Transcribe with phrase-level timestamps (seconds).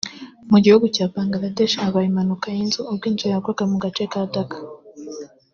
[0.51, 4.57] Mu gihugu cya Bangladesh habaye impanuka y’inzu ubwo inzu yagwaga mu gace ka Dhaka